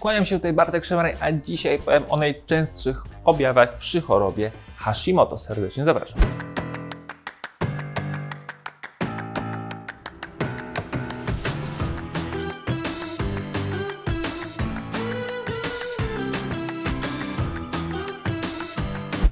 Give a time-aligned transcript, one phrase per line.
[0.00, 5.38] Kłaniam się tutaj Bartek Szemraj, a dzisiaj powiem o najczęstszych objawach przy chorobie Hashimoto.
[5.38, 6.20] Serdecznie zapraszam.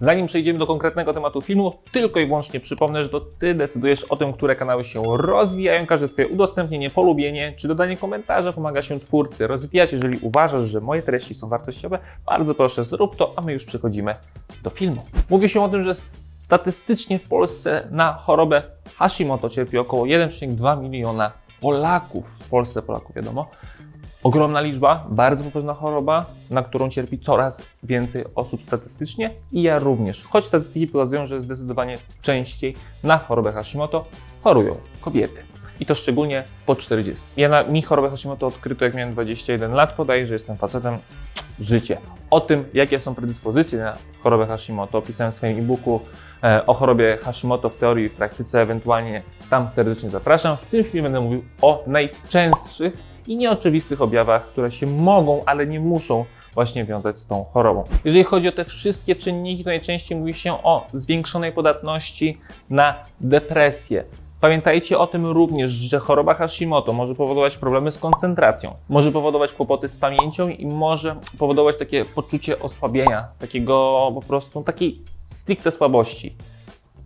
[0.00, 4.16] Zanim przejdziemy do konkretnego tematu filmu, tylko i wyłącznie przypomnę, że to Ty decydujesz o
[4.16, 5.86] tym, które kanały się rozwijają.
[5.86, 9.92] Każde Twoje udostępnienie, polubienie czy dodanie komentarza pomaga się twórcy rozwijać.
[9.92, 14.14] Jeżeli uważasz, że moje treści są wartościowe, bardzo proszę zrób to, a my już przechodzimy
[14.62, 15.02] do filmu.
[15.30, 18.62] Mówi się o tym, że statystycznie w Polsce na chorobę
[18.96, 22.24] Hashimoto cierpi około 1,2 miliona Polaków.
[22.40, 23.50] W Polsce Polaków wiadomo.
[24.22, 30.24] Ogromna liczba, bardzo poważna choroba, na którą cierpi coraz więcej osób statystycznie i ja również.
[30.24, 34.04] Choć statystyki pokazują, że zdecydowanie częściej na chorobę Hashimoto
[34.44, 35.42] chorują kobiety.
[35.80, 37.24] I to szczególnie po 40.
[37.36, 40.98] Ja na, mi chorobę Hashimoto odkryto jak miałem 21 lat, podaję, że jestem facetem.
[41.60, 41.98] Życie.
[42.30, 46.00] O tym, jakie są predyspozycje na chorobę Hashimoto, opisałem w swoim e-booku
[46.42, 50.56] e, o chorobie Hashimoto w teorii i w praktyce, ewentualnie tam serdecznie zapraszam.
[50.56, 55.80] W tym filmie będę mówił o najczęstszych i nieoczywistych objawach, które się mogą, ale nie
[55.80, 57.84] muszą właśnie wiązać z tą chorobą.
[58.04, 62.38] Jeżeli chodzi o te wszystkie czynniki, to najczęściej mówi się o zwiększonej podatności
[62.70, 64.04] na depresję.
[64.40, 69.88] Pamiętajcie o tym również, że choroba Hashimoto może powodować problemy z koncentracją, może powodować kłopoty
[69.88, 76.34] z pamięcią i może powodować takie poczucie osłabienia, takiego po prostu takiej stricte słabości.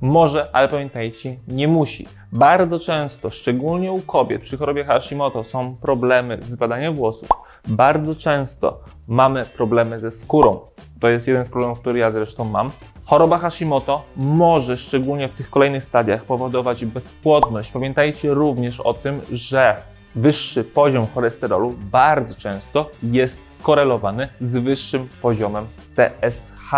[0.00, 2.06] Może, ale pamiętajcie, nie musi.
[2.32, 7.28] Bardzo często, szczególnie u kobiet przy chorobie Hashimoto są problemy z wypadaniem włosów.
[7.68, 10.60] Bardzo często mamy problemy ze skórą.
[11.00, 12.70] To jest jeden z problemów, który ja zresztą mam.
[13.04, 17.72] Choroba Hashimoto może, szczególnie w tych kolejnych stadiach, powodować bezpłodność.
[17.72, 19.76] Pamiętajcie również o tym, że
[20.14, 26.70] wyższy poziom cholesterolu bardzo często jest skorelowany z wyższym poziomem TSH.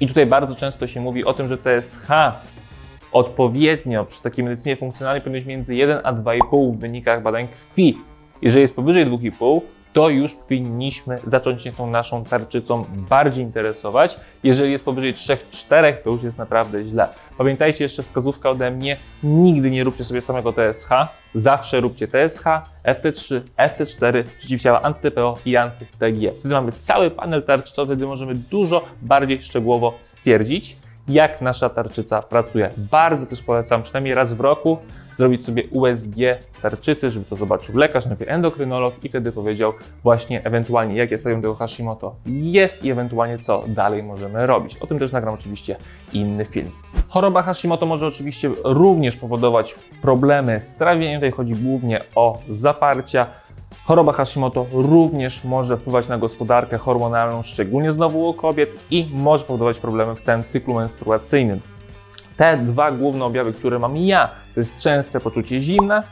[0.00, 2.08] I tutaj bardzo często się mówi o tym, że TSH
[3.12, 7.98] odpowiednio przy takiej medycynie funkcjonalnej powinno być między 1 a 2,5 w wynikach badań krwi.
[8.42, 9.60] Jeżeli jest powyżej 2,5,
[9.92, 14.20] to już powinniśmy zacząć się tą naszą tarczycą bardziej interesować.
[14.42, 17.08] Jeżeli jest powyżej 3-4, to już jest naprawdę źle.
[17.38, 20.88] Pamiętajcie jeszcze wskazówka ode mnie, nigdy nie róbcie sobie samego TSH,
[21.34, 22.44] zawsze róbcie TSH,
[22.84, 26.30] FT3, FT4, przeciwciała anty-PO i anty-TG.
[26.38, 30.76] Wtedy mamy cały panel tarczycowy, wtedy możemy dużo bardziej szczegółowo stwierdzić,
[31.12, 32.70] jak nasza tarczyca pracuje.
[32.76, 34.78] Bardzo też polecam przynajmniej raz w roku
[35.20, 36.16] zrobić sobie USG
[36.62, 39.72] tarczycy, żeby to zobaczył lekarz, najpierw endokrynolog i wtedy powiedział
[40.02, 44.76] właśnie ewentualnie jakie stadium tego Hashimoto jest i ewentualnie co dalej możemy robić.
[44.76, 45.76] O tym też nagram oczywiście
[46.12, 46.70] inny film.
[47.08, 51.20] Choroba Hashimoto może oczywiście również powodować problemy z trawieniem.
[51.20, 53.26] Tutaj chodzi głównie o zaparcia,
[53.84, 59.78] Choroba Hashimoto również może wpływać na gospodarkę hormonalną, szczególnie znowu u kobiet i może powodować
[59.78, 61.60] problemy w całym cyklu menstruacyjnym.
[62.36, 66.02] Te dwa główne objawy, które mam ja, to jest częste poczucie zimna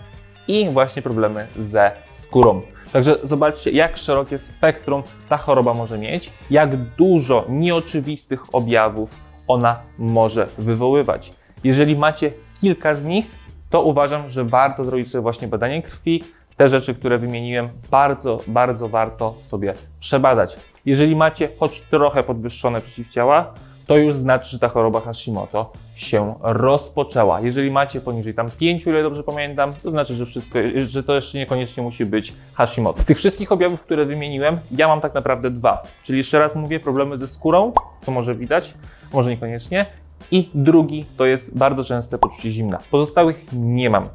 [0.49, 2.63] i właśnie problemy ze skórą.
[2.93, 9.11] Także zobaczcie, jak szerokie spektrum ta choroba może mieć, jak dużo nieoczywistych objawów
[9.49, 11.33] ona może wywoływać.
[11.65, 13.31] Jeżeli macie kilka z nich,
[13.71, 16.25] to uważam, że warto zrobić sobie właśnie badanie krwi,
[16.59, 20.57] te rzeczy, które wymieniłem, bardzo, bardzo warto sobie przebadać.
[20.87, 23.55] Jeżeli macie choć trochę podwyższone przeciwciała,
[23.87, 27.41] to już znaczy, że ta choroba Hashimoto się rozpoczęła.
[27.41, 31.39] Jeżeli macie poniżej tam 5, ile dobrze pamiętam, to znaczy, że wszystko, że to jeszcze
[31.39, 33.03] niekoniecznie musi być Hashimoto.
[33.03, 35.83] Z tych wszystkich objawów, które wymieniłem, ja mam tak naprawdę dwa.
[36.03, 38.75] Czyli jeszcze raz mówię, problemy ze skórą, co może widać,
[39.13, 39.87] może niekoniecznie.
[40.31, 42.79] I drugi to jest bardzo częste poczucie zimna.
[42.91, 44.09] Pozostałych nie mam.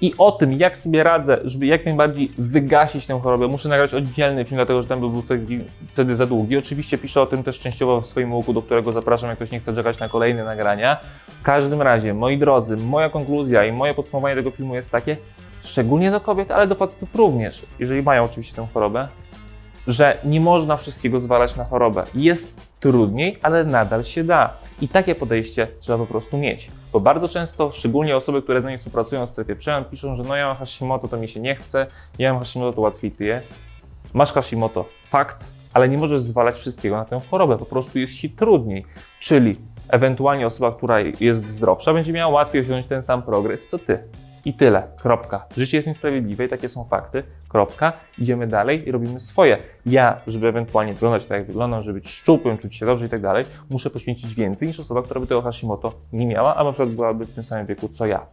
[0.00, 4.44] I o tym, jak sobie radzę, żeby jak najbardziej wygasić tę chorobę, muszę nagrać oddzielny
[4.44, 6.56] film, dlatego że ten był wtedy, wtedy za długi.
[6.56, 9.60] Oczywiście piszę o tym też częściowo w swoim łuku, do którego zapraszam, jak ktoś nie
[9.60, 10.96] chce czekać na kolejne nagrania.
[11.28, 15.16] W każdym razie, moi drodzy, moja konkluzja i moje podsumowanie tego filmu jest takie,
[15.64, 19.08] szczególnie do kobiet, ale do facetów również, jeżeli mają oczywiście tę chorobę,
[19.86, 22.04] że nie można wszystkiego zwalać na chorobę.
[22.14, 24.59] Jest trudniej, ale nadal się da.
[24.80, 26.70] I takie podejście trzeba po prostu mieć.
[26.92, 30.36] Bo bardzo często, szczególnie osoby, które z nami współpracują w strefie przemian, piszą, że no
[30.36, 31.86] ja mam Hashimoto, to mi się nie chce,
[32.18, 33.42] ja mam Hashimoto, to łatwiej tyje.
[34.14, 35.44] Masz Hashimoto, fakt,
[35.74, 38.84] ale nie możesz zwalać wszystkiego na tę chorobę, po prostu jest Ci trudniej.
[39.20, 39.56] Czyli
[39.88, 43.98] ewentualnie osoba, która jest zdrowsza, będzie miała łatwiej osiągnąć ten sam progres, co Ty.
[44.44, 44.88] I tyle.
[45.02, 45.46] Kropka.
[45.56, 47.22] Życie jest niesprawiedliwe i takie są fakty.
[47.50, 47.92] Kropka.
[48.18, 49.58] Idziemy dalej i robimy swoje.
[49.86, 53.20] Ja, żeby ewentualnie wyglądać tak, jak wyglądam, żeby być szczupłym, czuć się dobrze i tak
[53.20, 56.94] dalej, muszę poświęcić więcej niż osoba, która by tego Hashimoto nie miała, a na przykład
[56.94, 58.26] byłaby w tym samym wieku co ja.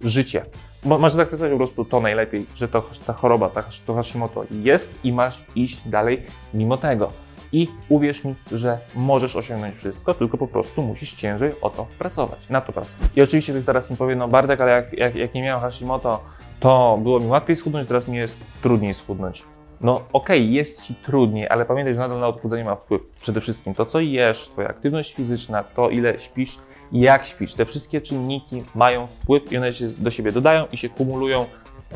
[0.00, 0.44] Życie.
[0.84, 5.04] Mo- Masz zaakceptować po prostu to najlepiej, że to, ta choroba, ta, to Hashimoto jest
[5.04, 6.22] i masz iść dalej
[6.54, 7.10] mimo tego.
[7.52, 12.48] I uwierz mi, że możesz osiągnąć wszystko, tylko po prostu musisz ciężej o to pracować,
[12.48, 13.10] na to pracować.
[13.16, 16.24] I oczywiście ktoś zaraz mi powie, no Bartek, ale jak, jak, jak nie miałem Hashimoto,
[16.64, 19.44] to było mi łatwiej schudnąć, teraz mi jest trudniej schudnąć.
[19.80, 23.74] No okej, jest Ci trudniej, ale pamiętaj, że nadal na odchudzanie ma wpływ przede wszystkim
[23.74, 26.58] to, co jesz, Twoja aktywność fizyczna, to ile śpisz
[26.92, 27.54] jak śpisz.
[27.54, 31.46] Te wszystkie czynniki mają wpływ i one się do siebie dodają i się kumulują,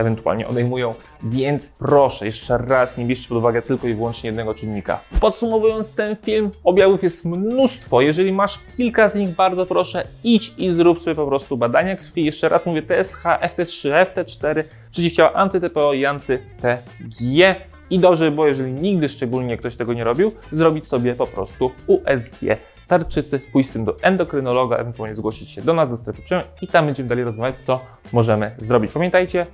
[0.00, 5.00] ewentualnie odejmują, więc proszę, jeszcze raz nie bierzcie pod uwagę tylko i wyłącznie jednego czynnika.
[5.20, 8.00] Podsumowując ten film, objawów jest mnóstwo.
[8.00, 12.24] Jeżeli masz kilka z nich, bardzo proszę, idź i zrób sobie po prostu badania krwi.
[12.24, 17.54] Jeszcze raz mówię TSH, FT3, FT4, przeciwciała anty-TPO i anty-TG.
[17.90, 21.70] I dobrze by było, jeżeli nigdy szczególnie ktoś tego nie robił, zrobić sobie po prostu
[21.86, 22.40] USG
[22.88, 26.22] tarczycy, pójść z tym do endokrynologa, ewentualnie zgłosić się do nas, do strefy
[26.62, 27.80] i tam będziemy dalej rozmawiać, co
[28.12, 28.92] możemy zrobić.
[28.92, 29.46] Pamiętajcie,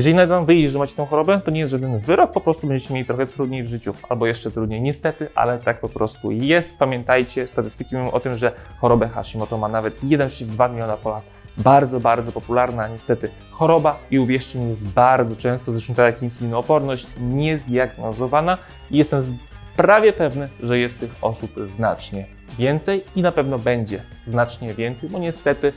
[0.00, 2.66] jeżeli nawet Wam wyjdzie, że macie tę chorobę, to nie jest żaden wyrok, po prostu
[2.66, 6.78] będziecie mieli trochę trudniej w życiu, albo jeszcze trudniej, niestety, ale tak po prostu jest.
[6.78, 11.40] Pamiętajcie, statystyki mówią o tym, że chorobę Hashimoto ma nawet 1,2 miliona Polaków.
[11.58, 17.06] Bardzo, bardzo popularna niestety choroba i uwierzcie mi, jest bardzo często, zresztą tak jak insulinooporność,
[17.20, 18.58] niezdiagnozowana
[18.90, 19.38] i jestem
[19.76, 22.26] prawie pewny, że jest tych osób znacznie
[22.58, 25.72] więcej i na pewno będzie znacznie więcej, bo niestety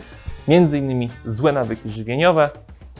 [0.47, 2.49] między innymi złe nawyki żywieniowe,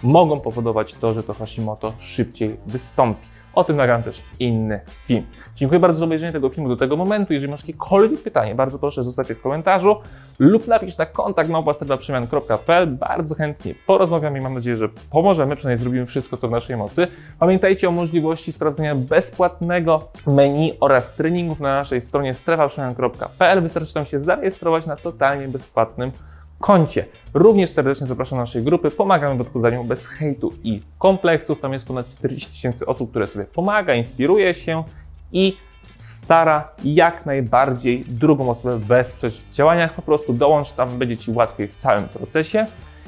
[0.03, 3.33] mogą powodować to, że to Hashimoto szybciej wystąpi.
[3.53, 5.25] O tym nagram też inny film.
[5.55, 7.33] Dziękuję bardzo za obejrzenie tego filmu do tego momentu.
[7.33, 9.95] Jeżeli masz jakiekolwiek pytanie, bardzo proszę zostaw je w komentarzu
[10.39, 12.97] lub napisz na kontakt małpastrefaprzemian.pl.
[12.97, 17.07] Bardzo chętnie porozmawiamy i mam nadzieję, że pomożemy, przynajmniej zrobimy wszystko, co w naszej mocy.
[17.39, 23.61] Pamiętajcie o możliwości sprawdzenia bezpłatnego menu oraz treningów na naszej stronie strefaprzemian.pl.
[23.61, 26.11] Wystarczy tam się zarejestrować na totalnie bezpłatnym
[26.59, 27.05] koncie.
[27.33, 28.91] Również serdecznie zapraszam do naszej grupy.
[28.91, 31.59] Pomagamy w odchudzaniu bez hejtu i kompleksów.
[31.59, 34.83] Tam jest ponad 40 tysięcy osób, które sobie pomaga, inspiruje się
[35.31, 35.57] i
[35.95, 39.94] stara jak najbardziej drugą osobę wesprzeć w działaniach.
[39.94, 42.65] Po prostu dołącz tam, będzie Ci łatwiej w całym procesie.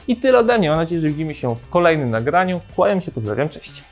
[0.08, 0.70] I tyle ode mnie.
[0.70, 2.62] Mam nadzieję, że widzimy się w kolejnym nagraniu.
[2.76, 3.84] Kłaniam się, pozdrawiam, cześć.